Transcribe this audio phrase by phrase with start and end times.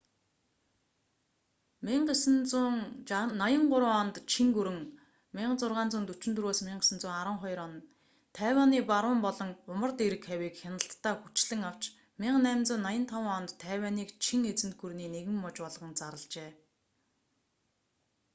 [1.95, 4.79] 1683 онд чин гүрэн
[5.39, 7.85] 1644-1912
[8.37, 11.83] тайванийн баруун болон умард эрэг хавийг хяналтдаа хүчлэн авч
[12.23, 16.51] 1885 онд тайванийг чин эзэнт гүрний нэгэн муж болгон зарлажээ